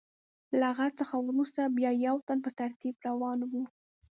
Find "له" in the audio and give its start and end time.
0.59-0.67